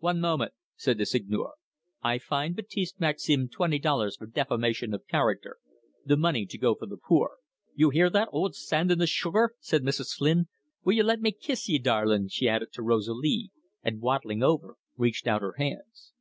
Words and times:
"One 0.00 0.18
moment," 0.20 0.54
said 0.74 0.98
the 0.98 1.06
Seigneur. 1.06 1.52
"I 2.02 2.18
fine 2.18 2.54
Ba'tiste 2.54 2.98
Maxime 2.98 3.48
twenty 3.48 3.78
dollars 3.78 4.16
for 4.16 4.26
defamation 4.26 4.92
of 4.92 5.06
character. 5.06 5.58
The 6.04 6.16
money 6.16 6.46
to 6.46 6.58
go 6.58 6.74
for 6.74 6.86
the 6.86 6.96
poor." 6.96 7.36
"You 7.76 7.90
hear 7.90 8.10
that, 8.10 8.30
ould 8.34 8.56
sand 8.56 8.90
in 8.90 8.98
the 8.98 9.06
sugar!" 9.06 9.54
said 9.60 9.84
Mrs. 9.84 10.14
Flynn. 10.16 10.48
"Will 10.82 10.94
you 10.94 11.04
let 11.04 11.20
me 11.20 11.30
kiss 11.30 11.68
ye, 11.68 11.78
darlin'?" 11.78 12.26
she 12.26 12.48
added 12.48 12.72
to 12.72 12.82
Rosalie, 12.82 13.52
and, 13.84 14.00
waddling 14.00 14.42
over, 14.42 14.74
reached 14.96 15.28
out 15.28 15.42
her 15.42 15.54
hands. 15.56 16.12